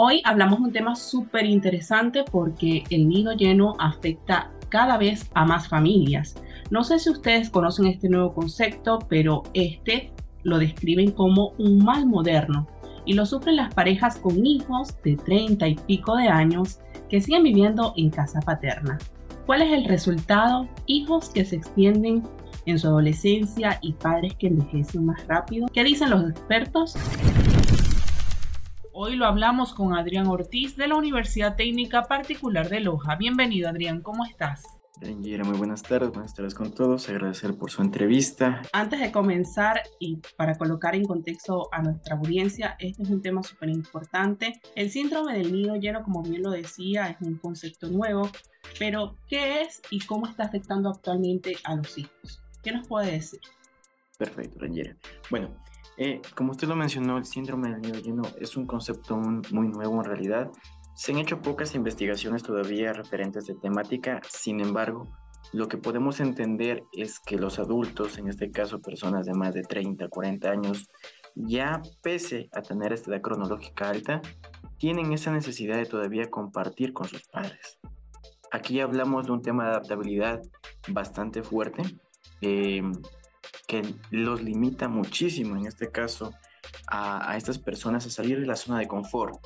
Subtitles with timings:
[0.00, 5.44] Hoy hablamos de un tema súper interesante porque el nido lleno afecta cada vez a
[5.44, 6.36] más familias.
[6.70, 10.12] No sé si ustedes conocen este nuevo concepto, pero este
[10.44, 12.68] lo describen como un mal moderno
[13.06, 16.78] y lo sufren las parejas con hijos de 30 y pico de años
[17.10, 18.98] que siguen viviendo en casa paterna.
[19.46, 20.68] ¿Cuál es el resultado?
[20.86, 22.22] Hijos que se extienden
[22.66, 25.66] en su adolescencia y padres que envejecen más rápido.
[25.72, 26.94] ¿Qué dicen los expertos?
[29.00, 33.14] Hoy lo hablamos con Adrián Ortiz de la Universidad Técnica Particular de Loja.
[33.14, 34.64] Bienvenido Adrián, ¿cómo estás?
[35.00, 38.60] Bien, muy buenas tardes, buenas tardes con todos, agradecer por su entrevista.
[38.72, 43.44] Antes de comenzar y para colocar en contexto a nuestra audiencia, este es un tema
[43.44, 44.60] súper importante.
[44.74, 48.28] El síndrome del nido lleno, como bien lo decía, es un concepto nuevo,
[48.80, 52.42] pero ¿qué es y cómo está afectando actualmente a los hijos?
[52.64, 53.38] ¿Qué nos puede decir?
[54.18, 54.96] Perfecto, Rangera.
[55.30, 55.50] Bueno,
[55.98, 59.96] eh, como usted lo mencionó, el síndrome del nido lleno es un concepto muy nuevo
[59.96, 60.50] en realidad.
[60.94, 65.08] Se han hecho pocas investigaciones todavía referentes de temática, sin embargo,
[65.52, 69.62] lo que podemos entender es que los adultos, en este caso personas de más de
[69.62, 70.88] 30, 40 años,
[71.34, 74.20] ya pese a tener esta edad cronológica alta,
[74.78, 77.78] tienen esa necesidad de todavía compartir con sus padres.
[78.52, 80.42] Aquí hablamos de un tema de adaptabilidad
[80.88, 81.82] bastante fuerte.
[82.40, 82.82] Eh,
[83.68, 86.32] que los limita muchísimo, en este caso,
[86.88, 89.38] a, estas personas a salir de la zona de confort,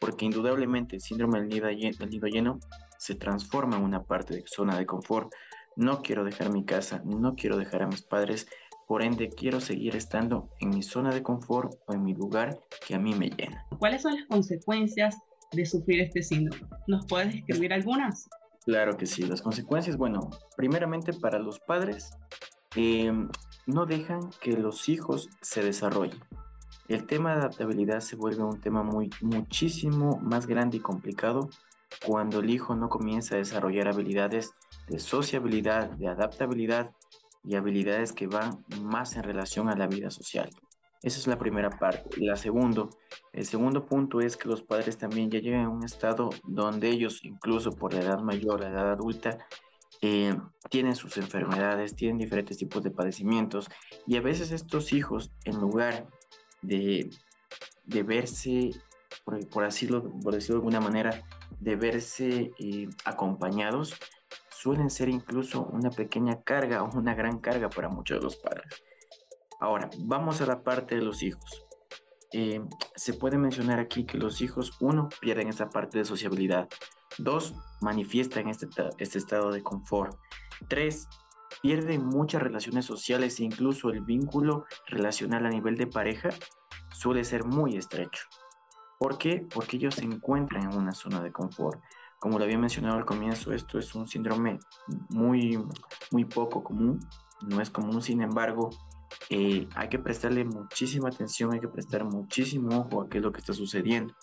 [0.00, 2.58] porque indudablemente el síndrome del nido, nido lleno
[2.98, 5.30] se transforma en una parte de zona de confort.
[5.76, 8.48] No quiero dejar mi casa, no quiero dejar a mis padres,
[8.88, 12.94] por ende quiero seguir estando en mi zona de confort o en mi lugar que
[12.94, 13.66] a mí me llena.
[13.78, 15.16] ¿Cuáles son las consecuencias
[15.52, 16.66] de sufrir este síndrome?
[16.86, 18.26] ¿Nos puedes describir algunas?
[18.64, 22.10] Claro que sí, las consecuencias, bueno, primeramente para los padres,
[22.74, 23.12] eh,
[23.66, 26.20] no dejan que los hijos se desarrollen.
[26.88, 31.50] El tema de adaptabilidad se vuelve un tema muy, muchísimo más grande y complicado
[32.04, 34.52] cuando el hijo no comienza a desarrollar habilidades
[34.88, 36.92] de sociabilidad, de adaptabilidad
[37.42, 40.50] y habilidades que van más en relación a la vida social.
[41.02, 42.20] Esa es la primera parte.
[42.20, 42.90] La segundo,
[43.32, 47.24] el segundo punto es que los padres también ya llegan a un estado donde ellos,
[47.24, 49.38] incluso por la edad mayor, la edad adulta,
[50.02, 50.36] eh,
[50.70, 53.68] tienen sus enfermedades, tienen diferentes tipos de padecimientos
[54.06, 56.06] y a veces estos hijos, en lugar
[56.62, 57.10] de,
[57.84, 58.70] de verse,
[59.24, 61.24] por, por, decirlo, por decirlo de alguna manera,
[61.60, 63.94] de verse eh, acompañados,
[64.50, 68.82] suelen ser incluso una pequeña carga o una gran carga para muchos de los padres.
[69.60, 71.64] Ahora, vamos a la parte de los hijos.
[72.32, 72.60] Eh,
[72.94, 76.68] se puede mencionar aquí que los hijos, uno, pierden esa parte de sociabilidad.
[77.18, 78.68] Dos, manifiestan este,
[78.98, 80.18] este estado de confort.
[80.68, 81.08] Tres,
[81.62, 86.30] pierden muchas relaciones sociales e incluso el vínculo relacional a nivel de pareja
[86.92, 88.24] suele ser muy estrecho.
[88.98, 89.46] ¿Por qué?
[89.52, 91.80] Porque ellos se encuentran en una zona de confort.
[92.18, 94.58] Como lo había mencionado al comienzo, esto es un síndrome
[95.10, 95.62] muy,
[96.10, 97.00] muy poco común,
[97.42, 98.70] no es común, sin embargo,
[99.28, 103.32] eh, hay que prestarle muchísima atención, hay que prestar muchísimo ojo a qué es lo
[103.32, 104.14] que está sucediendo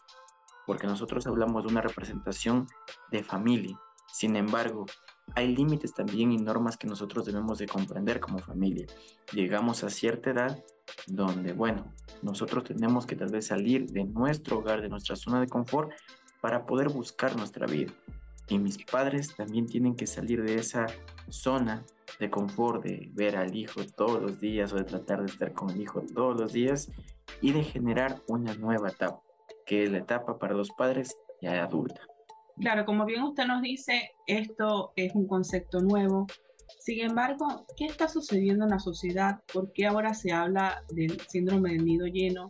[0.65, 2.67] porque nosotros hablamos de una representación
[3.11, 3.79] de familia.
[4.11, 4.85] Sin embargo,
[5.35, 8.85] hay límites también y normas que nosotros debemos de comprender como familia.
[9.31, 10.63] Llegamos a cierta edad
[11.07, 15.47] donde, bueno, nosotros tenemos que tal vez salir de nuestro hogar, de nuestra zona de
[15.47, 15.91] confort,
[16.41, 17.91] para poder buscar nuestra vida.
[18.49, 20.85] Y mis padres también tienen que salir de esa
[21.29, 21.85] zona
[22.19, 25.69] de confort, de ver al hijo todos los días o de tratar de estar con
[25.69, 26.91] el hijo todos los días
[27.41, 29.21] y de generar una nueva etapa
[29.65, 32.01] que es la etapa para los padres ya adulta.
[32.59, 36.27] Claro, como bien usted nos dice, esto es un concepto nuevo.
[36.79, 39.39] Sin embargo, ¿qué está sucediendo en la sociedad?
[39.51, 42.47] ¿Por qué ahora se habla del síndrome del nido lleno?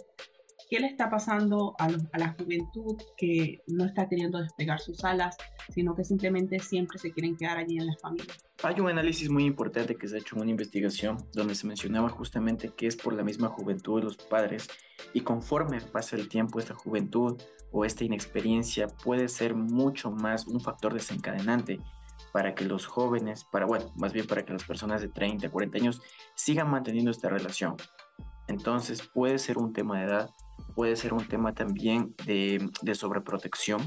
[0.69, 5.37] ¿Qué le está pasando a, la juventud que no está queriendo despegar sus alas,
[5.69, 8.33] sino que simplemente siempre se quieren quedar allí en la familia?
[8.63, 12.09] Hay un análisis muy importante que se ha hecho en una investigación donde se mencionaba
[12.09, 14.67] justamente que es por la misma juventud de los padres
[15.13, 20.61] y conforme pasa el tiempo esta juventud o esta inexperiencia puede ser mucho más un
[20.61, 21.79] factor desencadenante
[22.31, 25.77] para que los jóvenes, para bueno, más bien para que las personas de 30, 40
[25.77, 26.01] años
[26.35, 27.75] sigan manteniendo esta relación.
[28.47, 30.29] Entonces puede ser un tema de edad,
[30.75, 33.81] puede ser un tema también de, de sobreprotección.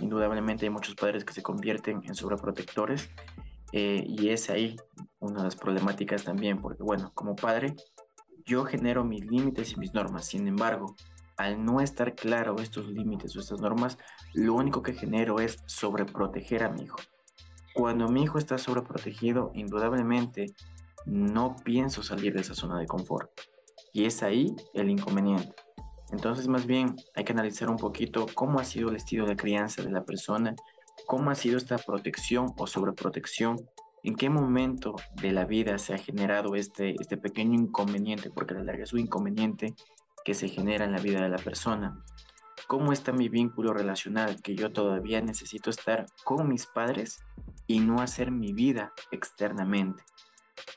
[0.00, 3.10] Indudablemente hay muchos padres que se convierten en sobreprotectores
[3.72, 4.76] eh, y es ahí
[5.18, 7.74] una de las problemáticas también, porque bueno, como padre,
[8.44, 10.26] yo genero mis límites y mis normas.
[10.26, 10.94] Sin embargo,
[11.36, 13.98] al no estar claro estos límites o estas normas,
[14.34, 16.98] lo único que genero es sobreproteger a mi hijo.
[17.74, 20.54] Cuando mi hijo está sobreprotegido, indudablemente
[21.06, 23.30] no pienso salir de esa zona de confort.
[23.94, 25.54] Y es ahí el inconveniente.
[26.12, 29.82] Entonces, más bien, hay que analizar un poquito cómo ha sido el estilo de crianza
[29.82, 30.54] de la persona,
[31.06, 33.56] cómo ha sido esta protección o sobreprotección,
[34.04, 38.62] en qué momento de la vida se ha generado este, este pequeño inconveniente, porque la
[38.62, 39.74] larga es un inconveniente
[40.24, 42.02] que se genera en la vida de la persona.
[42.66, 44.40] ¿Cómo está mi vínculo relacional?
[44.42, 47.20] Que yo todavía necesito estar con mis padres
[47.66, 50.02] y no hacer mi vida externamente.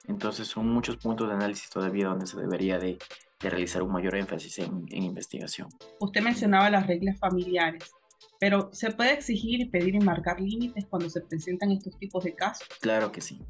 [0.07, 2.97] Entonces son muchos puntos de análisis todavía donde se debería de,
[3.39, 5.69] realizar un mayor énfasis en, investigación.
[5.99, 7.91] Usted mencionaba las reglas familiares,
[8.39, 12.67] pero ¿se puede exigir, pedir y marcar límites cuando se presentan estos tipos de casos?
[12.81, 13.41] Claro que sí.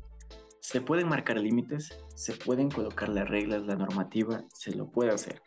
[0.60, 5.42] Se pueden marcar límites, se pueden colocar las reglas, la normativa, se lo puede hacer.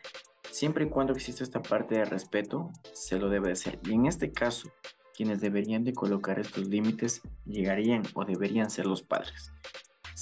[0.49, 3.79] Siempre y cuando exista esta parte de respeto, se lo debe hacer.
[3.83, 4.71] Y en este caso,
[5.15, 9.51] quienes deberían de colocar estos límites llegarían o deberían ser los padres.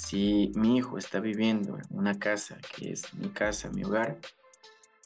[0.00, 4.20] Si mi hijo está viviendo en una casa que es mi casa, mi hogar,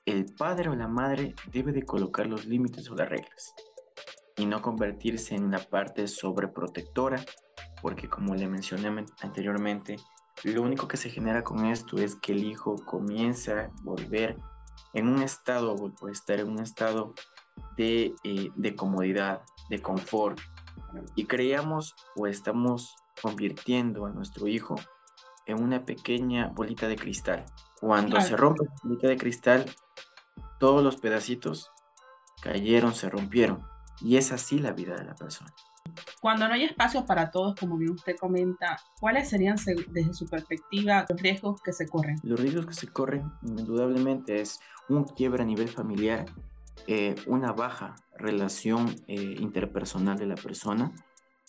[0.04, 3.54] el padre o la madre debe de colocar los límites o las reglas
[4.36, 7.24] y no convertirse en una parte sobreprotectora,
[7.80, 9.96] porque como le mencioné anteriormente,
[10.44, 14.36] lo único que se genera con esto es que el hijo comienza a volver
[14.92, 17.14] en un estado, o estar en un estado
[17.78, 19.40] de, eh, de comodidad,
[19.70, 20.38] de confort,
[21.16, 24.76] y creamos o estamos convirtiendo a nuestro hijo
[25.46, 27.44] en una pequeña bolita de cristal.
[27.80, 29.66] Cuando se rompe la bolita de cristal,
[30.58, 31.70] todos los pedacitos
[32.40, 33.64] cayeron, se rompieron.
[34.00, 35.52] Y es así la vida de la persona.
[36.20, 39.56] Cuando no hay espacio para todos, como bien usted comenta, ¿cuáles serían
[39.88, 42.16] desde su perspectiva los riesgos que se corren?
[42.22, 46.26] Los riesgos que se corren, indudablemente, es un quiebre a nivel familiar,
[46.86, 50.92] eh, una baja relación eh, interpersonal de la persona,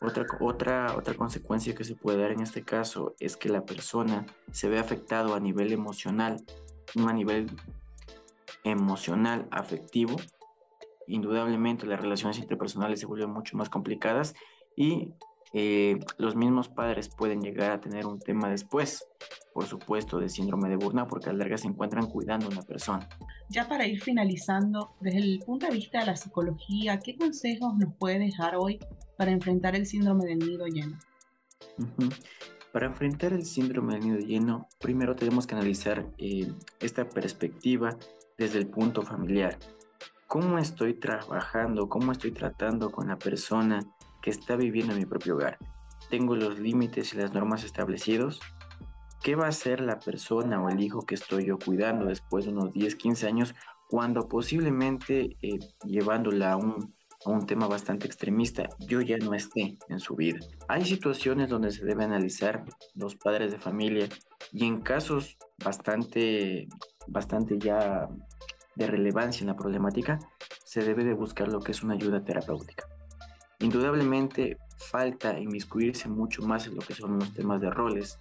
[0.04, 4.26] otra, otra, otra consecuencia que se puede dar en este caso es que la persona
[4.52, 6.44] se ve afectado a nivel emocional,
[6.96, 7.48] a nivel
[8.64, 10.16] emocional, afectivo.
[11.08, 14.34] Indudablemente las relaciones interpersonales se vuelven mucho más complicadas
[14.76, 15.14] y
[15.56, 19.06] eh, los mismos padres pueden llegar a tener un tema después,
[19.54, 23.08] por supuesto, de síndrome de Burnout, porque a larga se encuentran cuidando a una persona.
[23.50, 27.94] Ya para ir finalizando, desde el punto de vista de la psicología, ¿qué consejos nos
[27.94, 28.80] puede dejar hoy
[29.18, 30.98] para enfrentar el síndrome del nido lleno?
[32.72, 37.98] Para enfrentar el síndrome del nido lleno, primero tenemos que analizar eh, esta perspectiva
[38.38, 39.58] desde el punto familiar.
[40.28, 41.88] ¿Cómo estoy trabajando?
[41.88, 43.80] ¿Cómo estoy tratando con la persona
[44.24, 45.60] que está viviendo en mi propio hogar.
[46.10, 48.40] Tengo los límites y las normas establecidos.
[49.22, 52.52] ¿Qué va a hacer la persona o el hijo que estoy yo cuidando después de
[52.52, 53.56] unos 10, 15 años
[53.90, 59.78] cuando posiblemente eh, llevándola a un, a un tema bastante extremista, yo ya no esté
[59.90, 60.40] en su vida?
[60.68, 62.66] Hay situaciones donde se debe analizar
[62.96, 64.08] los padres de familia
[64.52, 66.68] y en casos bastante,
[67.08, 68.10] bastante ya
[68.76, 70.20] de relevancia en la problemática,
[70.66, 72.86] se debe de buscar lo que es una ayuda terapéutica.
[73.60, 78.18] Indudablemente falta inmiscuirse mucho más en lo que son los temas de roles,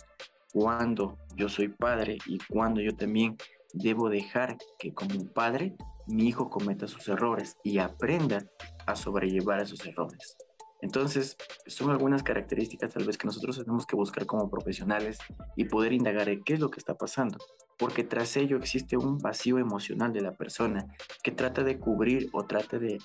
[0.52, 3.36] cuando yo soy padre y cuando yo también
[3.72, 5.74] debo dejar que como padre
[6.06, 8.44] mi hijo cometa sus errores y aprenda
[8.86, 10.36] a sobrellevar esos errores.
[10.82, 11.36] Entonces,
[11.66, 15.18] son algunas características tal vez que nosotros tenemos que buscar como profesionales
[15.56, 17.38] y poder indagar en qué es lo que está pasando,
[17.78, 22.44] porque tras ello existe un vacío emocional de la persona que trata de cubrir o
[22.46, 22.98] trata de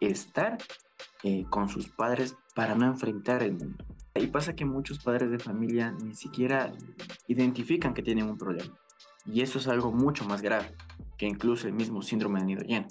[0.00, 0.58] estar
[1.22, 3.84] eh, con sus padres para no enfrentar el mundo.
[4.16, 6.72] Y pasa que muchos padres de familia ni siquiera
[7.28, 8.76] identifican que tienen un problema.
[9.24, 10.74] Y eso es algo mucho más grave
[11.16, 12.88] que incluso el mismo síndrome del nido lleno.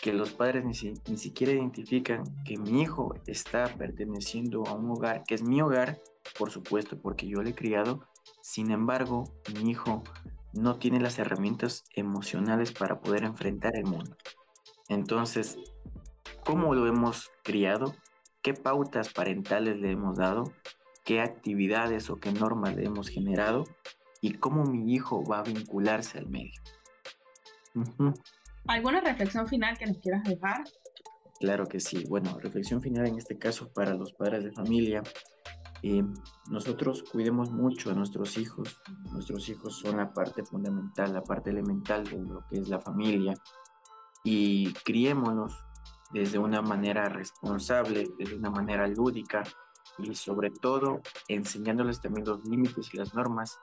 [0.00, 0.72] Que los padres ni,
[1.08, 5.98] ni siquiera identifican que mi hijo está perteneciendo a un hogar que es mi hogar,
[6.38, 8.06] por supuesto, porque yo le he criado.
[8.42, 10.02] Sin embargo, mi hijo
[10.52, 14.16] no tiene las herramientas emocionales para poder enfrentar el mundo.
[14.88, 15.58] Entonces,
[16.44, 17.94] ¿cómo lo hemos criado?
[18.42, 20.52] ¿Qué pautas parentales le hemos dado?
[21.04, 23.64] ¿Qué actividades o qué normas le hemos generado?
[24.20, 26.60] ¿Y cómo mi hijo va a vincularse al medio?
[28.68, 30.62] ¿Alguna reflexión final que nos quieras dejar?
[31.40, 32.04] Claro que sí.
[32.06, 35.02] Bueno, reflexión final en este caso para los padres de familia.
[35.82, 36.04] Eh,
[36.50, 38.80] nosotros cuidemos mucho a nuestros hijos.
[39.10, 43.34] Nuestros hijos son la parte fundamental, la parte elemental de lo que es la familia.
[44.22, 45.64] Y criémonos
[46.12, 49.44] desde una manera responsable, desde una manera lúdica
[49.98, 53.58] y sobre todo enseñándoles también los límites y las normas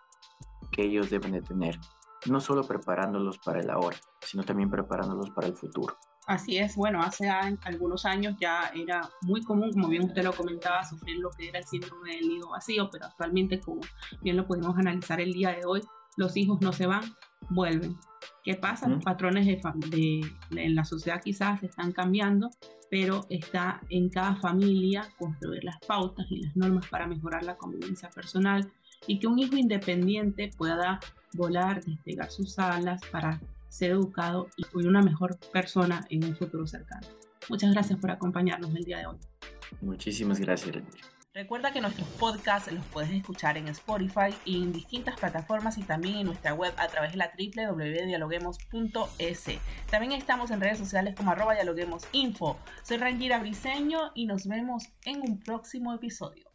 [0.71, 1.79] que ellos deben de tener.
[2.27, 5.95] No solo preparándolos para el ahora, sino también preparándolos para el futuro.
[6.27, 10.83] Así es, bueno, hace algunos años ya era muy común, como bien usted lo comentaba,
[10.83, 13.81] sufrir lo que era el síndrome del nido vacío, pero actualmente, como
[14.21, 15.81] bien lo pudimos analizar el día de hoy,
[16.17, 17.03] los hijos no se van,
[17.49, 17.97] vuelven.
[18.43, 18.87] ¿Qué pasa?
[18.87, 22.49] Los patrones de, en la sociedad quizás están cambiando,
[22.89, 28.09] pero está en cada familia construir las pautas y las normas para mejorar la convivencia
[28.09, 28.71] personal
[29.07, 30.99] y que un hijo independiente pueda
[31.33, 37.07] volar, despegar sus alas para ser educado y una mejor persona en un futuro cercano.
[37.49, 39.17] Muchas gracias por acompañarnos el día de hoy.
[39.81, 40.77] Muchísimas gracias,
[41.33, 46.19] Recuerda que nuestros podcasts los puedes escuchar en Spotify y en distintas plataformas y también
[46.19, 49.45] en nuestra web a través de la www.dialoguemos.es.
[49.91, 52.57] También estamos en redes sociales como arroba dialoguemosinfo.
[52.83, 56.54] Soy Rangira Briseño y nos vemos en un próximo episodio.